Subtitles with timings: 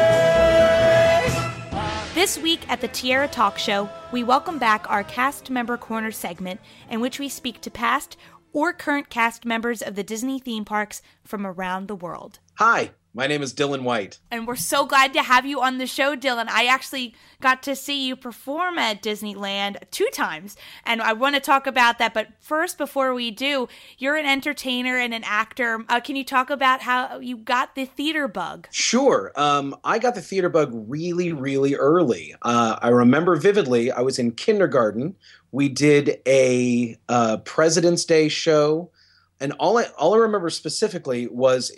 [2.15, 6.61] This week at the Tiara Talk Show, we welcome back our Cast Member Corner segment,
[6.91, 8.19] in which we speak to past
[8.55, 12.39] or current cast members of the Disney theme parks from around the world.
[12.55, 14.19] Hi, my name is Dylan White.
[14.33, 16.49] And we're so glad to have you on the show, Dylan.
[16.49, 21.41] I actually got to see you perform at Disneyland two times, and I want to
[21.41, 22.13] talk about that.
[22.13, 25.85] But first, before we do, you're an entertainer and an actor.
[25.89, 28.67] Uh, can you talk about how you got the theater bug?
[28.73, 29.33] Sure.
[29.37, 32.35] Um, I got the theater bug really, really early.
[32.43, 35.15] Uh, I remember vividly, I was in kindergarten.
[35.53, 38.91] We did a uh, President's Day show,
[39.39, 41.71] and all I, all I remember specifically was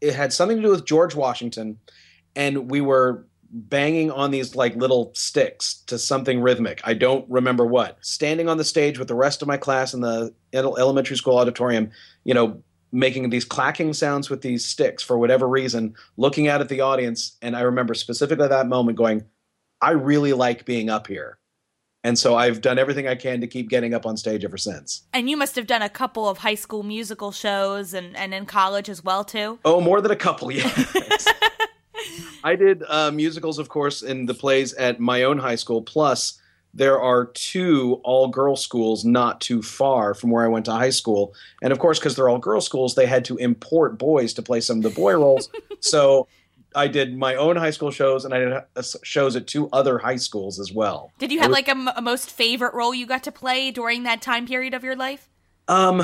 [0.00, 1.78] it had something to do with George Washington,
[2.34, 6.80] and we were banging on these like little sticks to something rhythmic.
[6.84, 7.96] I don't remember what.
[8.04, 11.90] Standing on the stage with the rest of my class in the elementary school auditorium,
[12.24, 16.68] you know, making these clacking sounds with these sticks for whatever reason, looking out at
[16.68, 19.24] the audience, and I remember specifically that moment going,
[19.80, 21.38] I really like being up here.
[22.06, 25.02] And so I've done everything I can to keep getting up on stage ever since.
[25.12, 28.46] And you must have done a couple of high school musical shows and, and in
[28.46, 29.58] college as well, too.
[29.64, 30.70] Oh, more than a couple, yeah.
[32.44, 35.82] I did uh, musicals, of course, in the plays at my own high school.
[35.82, 36.40] Plus,
[36.72, 40.90] there are two all girl schools not too far from where I went to high
[40.90, 41.34] school.
[41.60, 44.60] And of course, because they're all girl schools, they had to import boys to play
[44.60, 45.50] some of the boy roles.
[45.80, 46.28] so
[46.76, 49.98] I did my own high school shows, and I did uh, shows at two other
[49.98, 51.10] high schools as well.
[51.18, 54.02] Did you have like a, m- a most favorite role you got to play during
[54.02, 55.28] that time period of your life?
[55.68, 56.02] Um,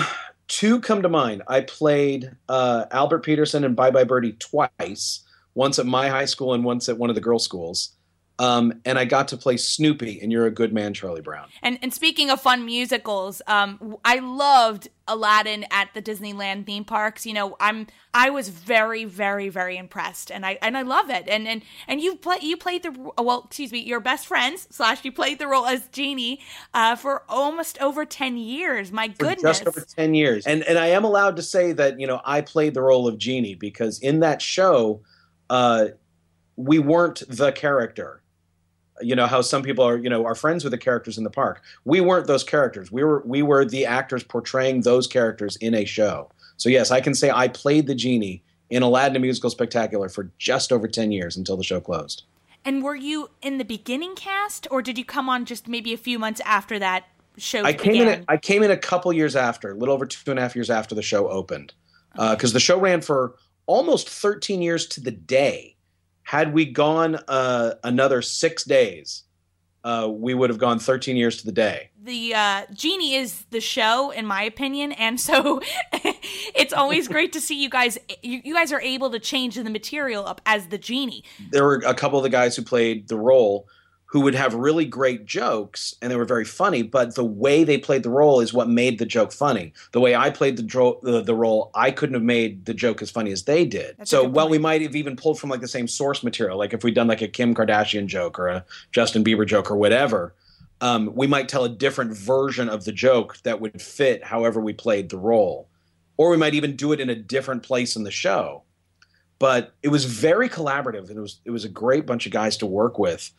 [0.48, 1.42] two come to mind.
[1.46, 5.20] I played uh, Albert Peterson and Bye Bye Birdie twice,
[5.54, 7.92] once at my high school and once at one of the girls' schools.
[8.38, 11.48] Um, and I got to play Snoopy and You're a Good Man, Charlie Brown.
[11.62, 17.26] And and speaking of fun musicals, um, I loved Aladdin at the Disneyland theme parks.
[17.26, 21.28] You know, I'm I was very very very impressed, and I and I love it.
[21.28, 25.04] And and and you play you played the well, excuse me, your best friends slash
[25.04, 26.40] you played the role as Genie
[26.74, 28.90] uh, for almost over ten years.
[28.90, 30.46] My For goodness, just over 10 years.
[30.46, 33.18] And and I am allowed to say that, you know, I played the role of
[33.18, 35.02] Genie because in that show,
[35.50, 35.88] uh,
[36.56, 38.21] we weren't the character.
[39.00, 41.30] You know how some people are, you know, are friends with the characters in the
[41.30, 41.62] park.
[41.84, 42.92] We weren't those characters.
[42.92, 46.30] We were we were the actors portraying those characters in a show.
[46.56, 50.30] So yes, I can say I played the genie in Aladdin a Musical Spectacular for
[50.38, 52.22] just over 10 years until the show closed.
[52.64, 55.96] And were you in the beginning cast, or did you come on just maybe a
[55.96, 57.04] few months after that
[57.36, 58.20] show I came began?
[58.20, 58.24] in.
[58.28, 60.70] I came in a couple years after, a little over two and a half years
[60.70, 61.74] after the show opened,
[62.16, 63.34] uh, because the show ran for
[63.66, 65.76] almost 13 years to the day.
[66.32, 69.24] Had we gone uh, another six days,
[69.84, 71.90] uh, we would have gone 13 years to the day.
[72.02, 75.60] the uh, genie is the show in my opinion and so
[75.92, 79.68] it's always great to see you guys you, you guys are able to change the
[79.68, 83.18] material up as the genie There were a couple of the guys who played the
[83.18, 83.68] role
[84.12, 87.78] who would have really great jokes and they were very funny, but the way they
[87.78, 89.72] played the role is what made the joke funny.
[89.92, 93.00] The way I played the, dro- the, the role, I couldn't have made the joke
[93.00, 93.96] as funny as they did.
[93.96, 96.74] That's so while we might have even pulled from like the same source material, like
[96.74, 100.34] if we'd done like a Kim Kardashian joke or a Justin Bieber joke or whatever,
[100.82, 104.74] um, we might tell a different version of the joke that would fit however we
[104.74, 105.70] played the role.
[106.18, 108.64] Or we might even do it in a different place in the show.
[109.38, 112.58] But it was very collaborative and it was it was a great bunch of guys
[112.58, 113.32] to work with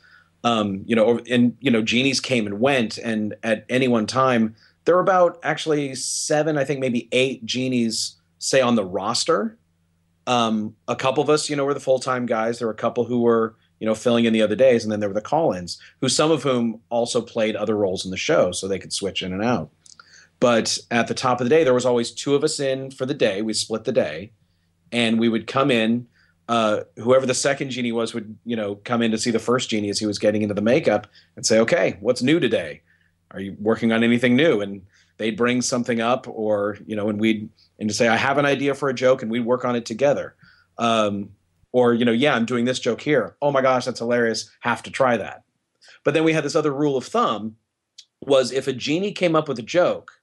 [0.44, 4.56] um, you know, and you know, genies came and went, and at any one time,
[4.86, 9.58] there were about actually seven, I think maybe eight genies, say on the roster.
[10.28, 12.60] Um, a couple of us, you know, were the full time guys.
[12.60, 15.00] There were a couple who were, you know, filling in the other days, and then
[15.00, 18.52] there were the call-ins, who some of whom also played other roles in the show,
[18.52, 19.70] so they could switch in and out.
[20.40, 23.06] But at the top of the day, there was always two of us in for
[23.06, 23.42] the day.
[23.42, 24.32] We split the day,
[24.92, 26.08] and we would come in
[26.48, 29.70] uh, whoever the second genie was would you know come in to see the first
[29.70, 32.82] genie as he was getting into the makeup and say, "Okay, what's new today?
[33.32, 34.82] Are you working on anything new?" And
[35.18, 37.50] they'd bring something up, or you know, and we'd
[37.80, 39.86] and to say, I have an idea for a joke, and we'd work on it
[39.86, 40.36] together.
[40.78, 41.30] Um,
[41.72, 43.36] or you know, yeah, I'm doing this joke here.
[43.42, 44.50] Oh my gosh, that's hilarious.
[44.62, 45.44] Have to try that.
[46.04, 47.56] But then we had this other rule of thumb:
[48.22, 50.22] was if a genie came up with a joke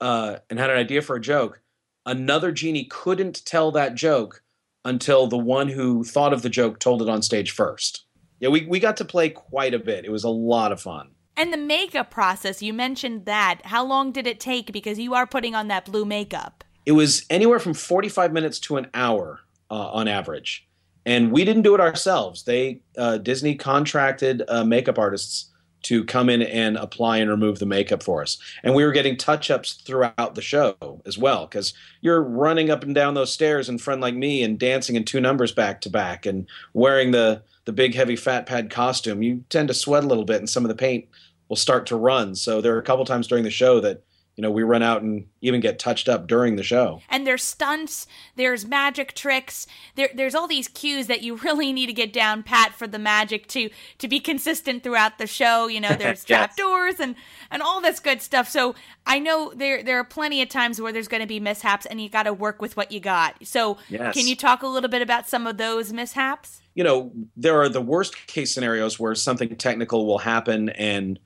[0.00, 1.60] uh, and had an idea for a joke,
[2.06, 4.42] another genie couldn't tell that joke
[4.84, 8.04] until the one who thought of the joke told it on stage first.
[8.38, 10.04] Yeah, we, we got to play quite a bit.
[10.04, 11.10] It was a lot of fun.
[11.36, 13.60] And the makeup process, you mentioned that.
[13.64, 14.72] How long did it take?
[14.72, 16.64] Because you are putting on that blue makeup.
[16.86, 19.40] It was anywhere from 45 minutes to an hour
[19.70, 20.66] uh, on average.
[21.06, 22.44] And we didn't do it ourselves.
[22.44, 25.50] They uh, Disney contracted uh, makeup artists
[25.82, 28.38] to come in and apply and remove the makeup for us.
[28.62, 32.82] And we were getting touch ups throughout the show as well, because you're running up
[32.82, 35.90] and down those stairs in Friend Like Me and dancing in two numbers back to
[35.90, 39.22] back and wearing the, the big, heavy fat pad costume.
[39.22, 41.06] You tend to sweat a little bit, and some of the paint
[41.48, 42.34] will start to run.
[42.34, 44.02] So there are a couple times during the show that
[44.40, 47.02] you know, we run out and even get touched up during the show.
[47.10, 48.06] And there's stunts,
[48.36, 49.66] there's magic tricks,
[49.96, 52.98] there, there's all these cues that you really need to get down pat for the
[52.98, 55.66] magic to to be consistent throughout the show.
[55.66, 56.54] You know, there's yes.
[56.54, 57.16] trap doors and
[57.50, 58.48] and all this good stuff.
[58.48, 61.84] So I know there there are plenty of times where there's going to be mishaps,
[61.84, 63.46] and you got to work with what you got.
[63.46, 64.14] So yes.
[64.14, 66.62] can you talk a little bit about some of those mishaps?
[66.74, 71.18] You know, there are the worst case scenarios where something technical will happen and.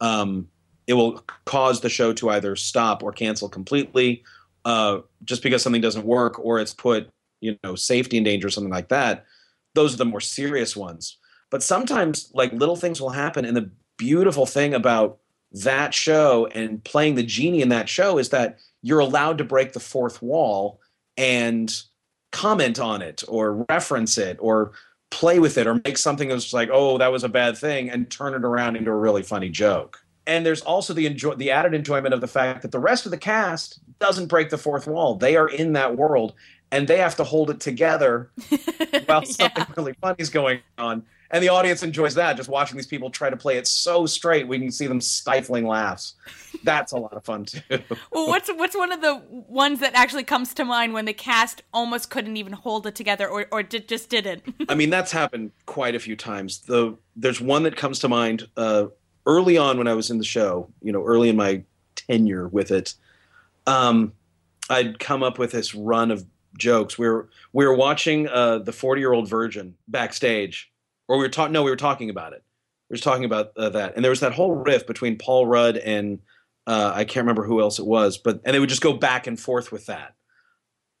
[0.00, 0.48] Um,
[0.86, 4.24] it will cause the show to either stop or cancel completely
[4.64, 7.08] uh, just because something doesn't work or it's put
[7.40, 9.24] you know safety in danger or something like that.
[9.74, 11.18] Those are the more serious ones.
[11.50, 15.18] But sometimes like little things will happen and the beautiful thing about
[15.52, 19.72] that show and playing the genie in that show is that you're allowed to break
[19.72, 20.80] the fourth wall
[21.16, 21.82] and
[22.30, 24.72] comment on it or reference it or
[25.10, 28.10] play with it or make something that's like oh that was a bad thing and
[28.10, 31.74] turn it around into a really funny joke and there's also the enjoy the added
[31.74, 35.14] enjoyment of the fact that the rest of the cast doesn't break the fourth wall.
[35.14, 36.34] They are in that world
[36.70, 38.30] and they have to hold it together
[39.06, 41.04] while something really funny is going on.
[41.30, 44.46] And the audience enjoys that, just watching these people try to play it so straight.
[44.46, 46.14] We can see them stifling laughs.
[46.62, 47.60] That's a lot of fun too.
[48.12, 51.62] well, what's what's one of the ones that actually comes to mind when the cast
[51.72, 54.42] almost couldn't even hold it together, or or did, just didn't?
[54.68, 56.60] I mean, that's happened quite a few times.
[56.60, 58.46] The there's one that comes to mind.
[58.54, 58.88] Uh,
[59.26, 61.62] early on when I was in the show, you know, early in my
[61.94, 62.94] tenure with it,
[63.66, 64.12] um,
[64.68, 66.24] I'd come up with this run of
[66.58, 66.98] jokes.
[66.98, 70.70] We were we were watching uh, the Forty Year Old Virgin backstage,
[71.08, 71.52] or we were talking.
[71.52, 72.42] No, we were talking about it.
[72.90, 75.76] We were talking about uh, that, and there was that whole riff between Paul Rudd
[75.76, 76.20] and
[76.66, 79.26] uh, I can't remember who else it was, but and they would just go back
[79.26, 80.14] and forth with that.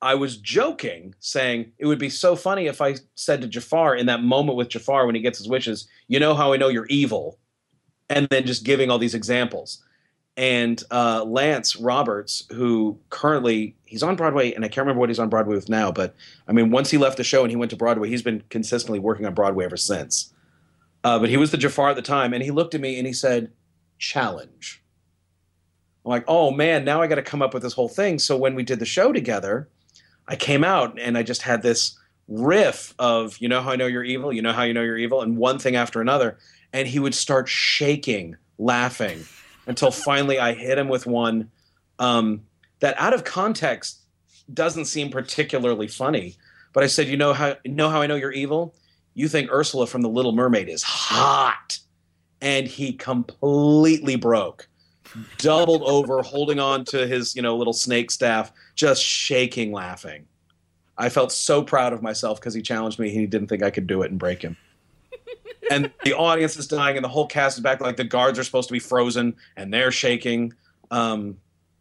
[0.00, 4.06] I was joking, saying it would be so funny if I said to Jafar in
[4.06, 6.86] that moment with Jafar when he gets his wishes, "You know how I know you're
[6.86, 7.38] evil."
[8.12, 9.82] And then just giving all these examples.
[10.36, 15.18] And uh, Lance Roberts, who currently he's on Broadway, and I can't remember what he's
[15.18, 16.14] on Broadway with now, but
[16.48, 18.98] I mean, once he left the show and he went to Broadway, he's been consistently
[18.98, 20.32] working on Broadway ever since.
[21.04, 23.06] Uh, but he was the Jafar at the time, and he looked at me and
[23.06, 23.50] he said,
[23.98, 24.82] "Challenge."
[26.04, 28.36] I'm like, "Oh man, now I got to come up with this whole thing." So
[28.36, 29.68] when we did the show together,
[30.28, 33.86] I came out and I just had this riff of, "You know how I know
[33.86, 34.32] you're evil.
[34.32, 36.38] You know how you know you're evil," and one thing after another
[36.72, 39.24] and he would start shaking, laughing,
[39.66, 41.50] until finally I hit him with one
[41.98, 42.42] um,
[42.80, 44.00] that, out of context,
[44.52, 46.36] doesn't seem particularly funny.
[46.72, 48.74] But I said, "You know how know how I know you're evil?
[49.14, 51.78] You think Ursula from The Little Mermaid is hot?"
[52.40, 54.68] And he completely broke,
[55.38, 60.26] doubled over, holding on to his you know little snake staff, just shaking, laughing.
[60.96, 63.10] I felt so proud of myself because he challenged me.
[63.10, 64.56] He didn't think I could do it and break him
[65.70, 67.80] and the audience is dying, and the whole cast is back.
[67.80, 70.54] Like the guards are supposed to be frozen, and they're shaking.
[70.90, 71.38] Um,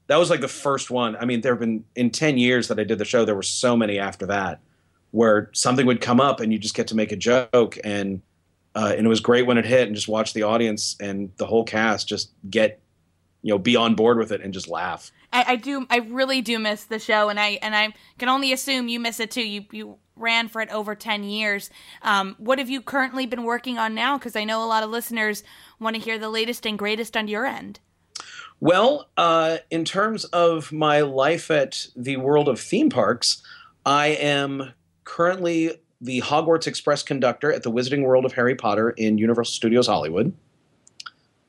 [0.07, 1.15] that was like the first one.
[1.15, 3.25] I mean, there have been in ten years that I did the show.
[3.25, 4.59] There were so many after that
[5.11, 8.21] where something would come up, and you just get to make a joke, and
[8.75, 11.45] uh, and it was great when it hit, and just watch the audience and the
[11.45, 12.79] whole cast just get
[13.41, 15.11] you know be on board with it and just laugh.
[15.33, 15.85] I, I do.
[15.89, 19.19] I really do miss the show, and I and I can only assume you miss
[19.19, 19.47] it too.
[19.47, 21.69] You you ran for it over 10 years.
[22.01, 24.17] Um, what have you currently been working on now?
[24.17, 25.43] Because I know a lot of listeners
[25.79, 27.79] want to hear the latest and greatest on your end.
[28.59, 33.41] Well, uh, in terms of my life at the world of theme parks,
[33.85, 34.73] I am
[35.03, 39.87] currently the Hogwarts Express conductor at the Wizarding World of Harry Potter in Universal Studios
[39.87, 40.33] Hollywood.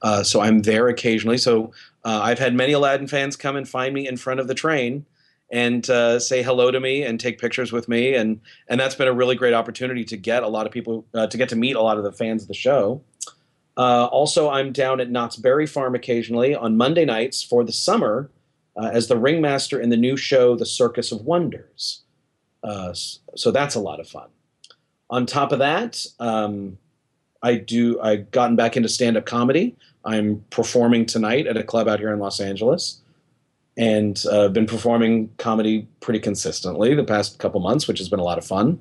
[0.00, 1.38] Uh, so I'm there occasionally.
[1.38, 1.72] So
[2.04, 5.06] uh, I've had many Aladdin fans come and find me in front of the train
[5.52, 9.08] and uh, say hello to me and take pictures with me and and that's been
[9.08, 11.76] a really great opportunity to get a lot of people uh, to get to meet
[11.76, 13.00] a lot of the fans of the show
[13.76, 18.28] Uh, also, I'm down at Knott's Berry Farm occasionally on Monday nights for the summer
[18.76, 22.02] uh, as the ringmaster in the new show, The Circus of Wonders.
[22.62, 22.92] Uh,
[23.34, 24.28] so that's a lot of fun.
[25.08, 26.78] On top of that, um,
[27.42, 27.98] I do.
[28.00, 29.74] I've gotten back into stand up comedy.
[30.04, 33.00] I'm performing tonight at a club out here in Los Angeles,
[33.76, 38.24] and uh, been performing comedy pretty consistently the past couple months, which has been a
[38.24, 38.78] lot of fun.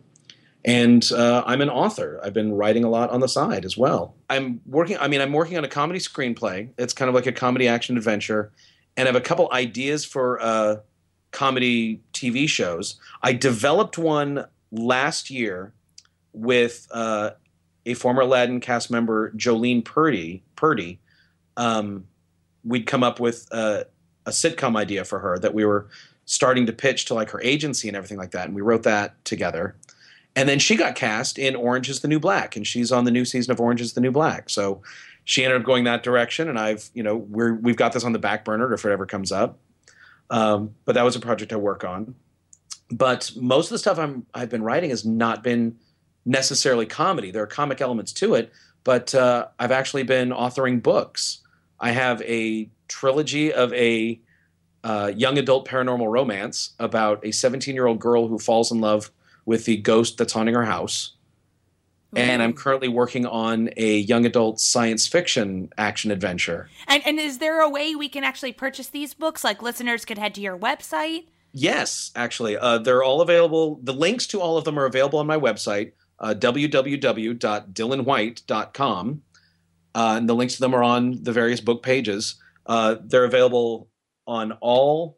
[0.63, 2.19] And uh, I'm an author.
[2.23, 4.15] I've been writing a lot on the side as well.
[4.29, 4.97] I'm working.
[4.99, 6.69] I mean, I'm working on a comedy screenplay.
[6.77, 8.51] It's kind of like a comedy action adventure,
[8.95, 10.77] and I have a couple ideas for uh,
[11.31, 12.99] comedy TV shows.
[13.23, 15.73] I developed one last year
[16.33, 17.31] with uh,
[17.87, 20.43] a former Aladdin cast member, Jolene Purdy.
[20.55, 20.99] Purdy,
[21.57, 22.05] um,
[22.63, 23.47] we'd come up with
[24.25, 25.87] a, sitcom idea for her that we were
[26.25, 29.23] starting to pitch to like her agency and everything like that, and we wrote that
[29.25, 29.75] together.
[30.35, 33.11] And then she got cast in Orange is the New Black, and she's on the
[33.11, 34.49] new season of Orange is the New Black.
[34.49, 34.81] So
[35.25, 38.13] she ended up going that direction, and I've you know we're we've got this on
[38.13, 39.59] the back burner if it ever comes up.
[40.29, 42.15] Um, but that was a project I work on.
[42.89, 45.77] But most of the stuff I'm I've been writing has not been
[46.25, 47.31] necessarily comedy.
[47.31, 48.51] There are comic elements to it,
[48.83, 51.39] but uh, I've actually been authoring books.
[51.79, 54.19] I have a trilogy of a
[54.83, 59.11] uh, young adult paranormal romance about a 17 year old girl who falls in love
[59.45, 61.13] with the ghost that's haunting her house.
[62.13, 66.69] And I'm currently working on a young adult science fiction action adventure.
[66.85, 69.45] And, and is there a way we can actually purchase these books?
[69.45, 71.27] Like listeners could head to your website?
[71.53, 72.57] Yes, actually.
[72.57, 73.79] Uh, they're all available.
[73.81, 79.21] The links to all of them are available on my website, uh, www.dylanwhite.com.
[79.93, 82.40] Uh, and the links to them are on the various book pages.
[82.65, 83.89] Uh, they're available
[84.27, 85.17] on all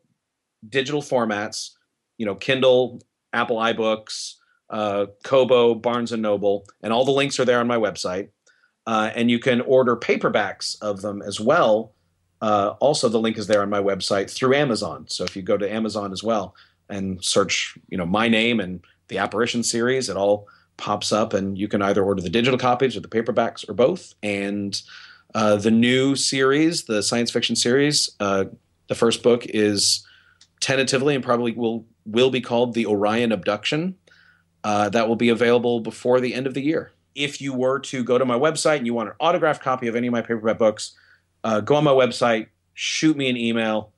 [0.67, 1.71] digital formats,
[2.17, 3.01] you know, Kindle,
[3.33, 4.35] Apple iBooks,
[4.69, 8.29] uh, Kobo, Barnes and Noble, and all the links are there on my website.
[8.85, 11.93] Uh, and you can order paperbacks of them as well.
[12.41, 15.05] Uh, also, the link is there on my website through Amazon.
[15.07, 16.55] So if you go to Amazon as well
[16.89, 21.57] and search, you know, my name and the Apparition series, it all pops up, and
[21.57, 24.13] you can either order the digital copies or the paperbacks or both.
[24.21, 24.81] And
[25.33, 28.45] uh, the new series, the science fiction series, uh,
[28.87, 30.05] the first book is
[30.59, 33.95] tentatively and probably will will be called the Orion Abduction.
[34.63, 36.93] Uh, that will be available before the end of the year.
[37.15, 39.95] If you were to go to my website and you want an autographed copy of
[39.95, 40.93] any of my paperback books,
[41.43, 43.91] uh, go on my website, shoot me an email,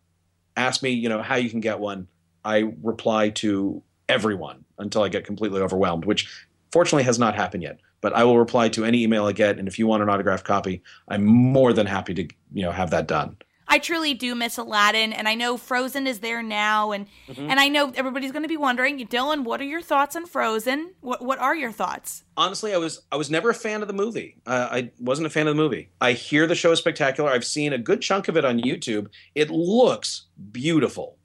[0.58, 2.08] ask me, you know, how you can get one.
[2.44, 7.80] I reply to everyone until I get completely overwhelmed, which fortunately has not happened yet.
[8.06, 10.46] But I will reply to any email I get, and if you want an autographed
[10.46, 12.22] copy, I'm more than happy to,
[12.54, 13.38] you know, have that done.
[13.68, 17.50] I truly do miss Aladdin, and I know Frozen is there now, and mm-hmm.
[17.50, 20.94] and I know everybody's going to be wondering, Dylan, what are your thoughts on Frozen?
[21.02, 22.24] What what are your thoughts?
[22.38, 24.38] Honestly, I was I was never a fan of the movie.
[24.46, 25.90] Uh, I wasn't a fan of the movie.
[26.00, 27.32] I hear the show is spectacular.
[27.32, 29.08] I've seen a good chunk of it on YouTube.
[29.34, 31.18] It looks beautiful.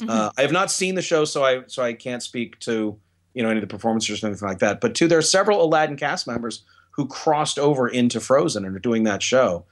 [0.00, 0.10] Mm-hmm.
[0.10, 2.98] Uh, I have not seen the show, so I so I can't speak to
[3.34, 4.80] you know any of the performances or anything like that.
[4.80, 8.80] But two, there are several Aladdin cast members who crossed over into Frozen and are
[8.80, 9.64] doing that show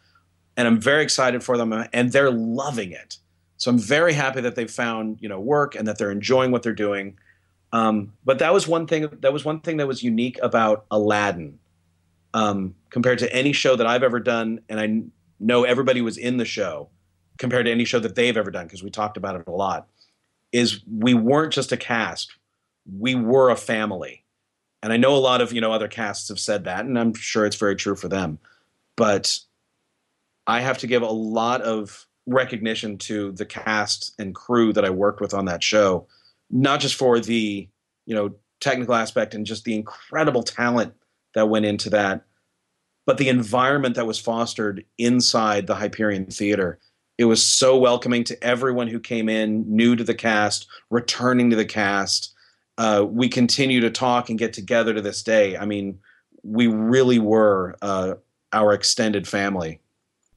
[0.58, 3.18] and I'm very excited for them, and they're loving it.
[3.58, 6.64] So I'm very happy that they've found you know work and that they're enjoying what
[6.64, 7.16] they're doing.
[7.72, 9.08] Um, but that was one thing.
[9.20, 11.60] That was one thing that was unique about Aladdin
[12.34, 15.02] um, compared to any show that I've ever done, and I
[15.38, 16.88] know everybody was in the show
[17.38, 19.86] compared to any show that they've ever done because we talked about it a lot.
[20.50, 22.34] Is we weren't just a cast;
[22.97, 24.25] we were a family,
[24.83, 27.14] and I know a lot of you know other casts have said that, and I'm
[27.14, 28.38] sure it's very true for them.
[28.97, 29.38] But
[30.47, 34.90] I have to give a lot of recognition to the cast and crew that I
[34.90, 36.07] worked with on that show,
[36.50, 37.68] not just for the
[38.07, 40.95] you know technical aspect and just the incredible talent
[41.35, 42.25] that went into that,
[43.07, 46.78] but the environment that was fostered inside the Hyperion Theater.
[47.16, 51.57] It was so welcoming to everyone who came in, new to the cast, returning to
[51.57, 52.35] the cast.
[52.78, 55.56] Uh, we continue to talk and get together to this day.
[55.56, 55.99] I mean,
[56.44, 58.14] we really were uh,
[58.52, 59.80] our extended family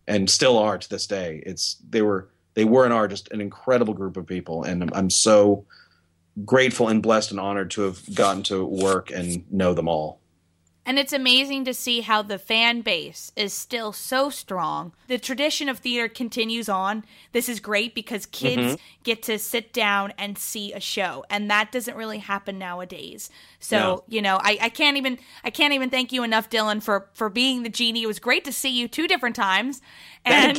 [0.08, 1.44] and still are to this day.
[1.46, 4.90] It's they were they were and are just an incredible group of people, and I'm,
[4.94, 5.66] I'm so
[6.44, 10.21] grateful and blessed and honored to have gotten to work and know them all.
[10.84, 14.94] And it's amazing to see how the fan base is still so strong.
[15.08, 17.06] The tradition of theater continues on.
[17.34, 18.76] This is great because kids mm-hmm.
[19.04, 23.30] get to sit down and see a show, and that doesn't really happen nowadays.
[23.60, 24.04] So, no.
[24.08, 27.30] you know, I, I can't even I can't even thank you enough, Dylan, for for
[27.30, 28.02] being the genie.
[28.02, 29.82] It was great to see you two different times.
[30.26, 30.58] And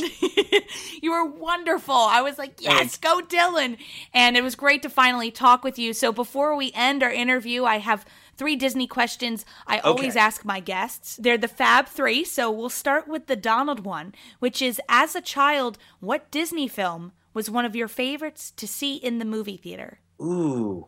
[1.01, 1.95] you were wonderful.
[1.95, 3.77] I was like, yes, go Dylan.
[4.13, 5.93] And it was great to finally talk with you.
[5.93, 8.05] So before we end our interview, I have
[8.37, 11.17] three Disney questions I always ask my guests.
[11.17, 15.21] They're the Fab Three, so we'll start with the Donald one, which is as a
[15.21, 19.99] child, what Disney film was one of your favorites to see in the movie theater?
[20.21, 20.87] Ooh.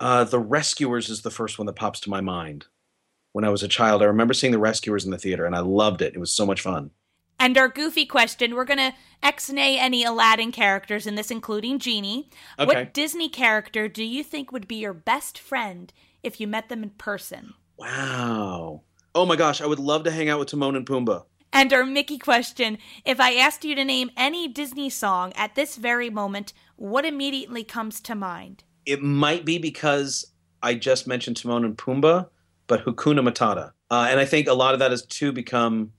[0.00, 2.66] Uh, the Rescuers is the first one that pops to my mind.
[3.32, 5.60] When I was a child, I remember seeing The Rescuers in the theater and I
[5.60, 6.14] loved it.
[6.14, 6.90] It was so much fun.
[7.38, 11.80] And our goofy question we're going to X nay any Aladdin characters in this, including
[11.80, 12.30] Genie.
[12.58, 12.66] Okay.
[12.66, 15.92] What Disney character do you think would be your best friend
[16.24, 17.54] if you met them in person?
[17.76, 18.82] Wow.
[19.14, 21.24] Oh my gosh, I would love to hang out with Timon and Pumbaa.
[21.52, 25.76] And our Mickey question if I asked you to name any Disney song at this
[25.76, 28.64] very moment, what immediately comes to mind?
[28.84, 32.28] It might be because I just mentioned Timon and Pumbaa,
[32.66, 33.72] but Hakuna Matata.
[33.90, 35.92] Uh, and I think a lot of that is to become,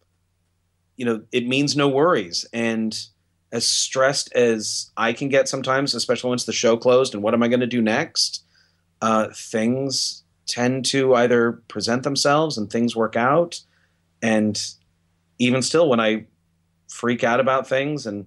[0.97, 2.45] you know, it means no worries.
[2.51, 2.97] And
[3.51, 7.43] as stressed as I can get sometimes, especially once the show closed and what am
[7.43, 8.43] I going to do next,
[9.01, 13.61] uh, things tend to either present themselves and things work out.
[14.21, 14.61] And
[15.39, 16.25] even still, when I
[16.87, 18.25] freak out about things and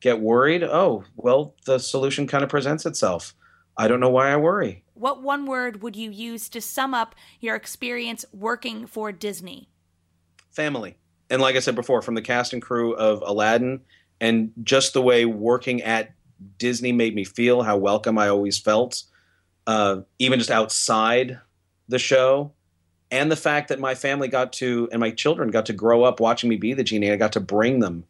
[0.00, 3.34] get worried, oh, well, the solution kind of presents itself.
[3.76, 4.82] I don't know why I worry.
[4.94, 9.68] What one word would you use to sum up your experience working for Disney?
[10.50, 10.96] Family.
[11.30, 13.82] And like I said before, from the cast and crew of Aladdin,
[14.20, 16.12] and just the way working at
[16.58, 19.04] Disney made me feel, how welcome I always felt,
[19.68, 21.38] uh, even just outside
[21.88, 22.52] the show,
[23.10, 26.20] and the fact that my family got to and my children got to grow up
[26.20, 27.12] watching me be the genie.
[27.12, 28.04] I got to bring them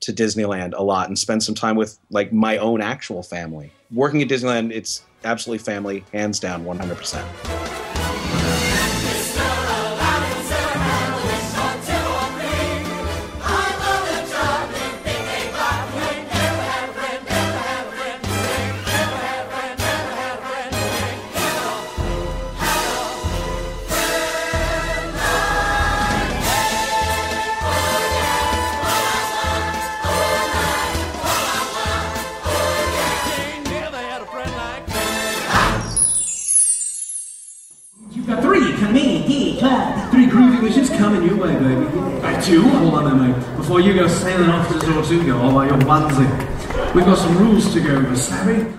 [0.00, 3.72] to Disneyland a lot and spend some time with like my own actual family.
[3.92, 7.63] Working at Disneyland, it's absolutely family, hands down, 100%.
[42.46, 43.56] Hold on there, mate.
[43.56, 47.16] Before you go sailing off to the Tortuga all oh, by your onesie, we've got
[47.16, 48.70] some rules to go over, savvy?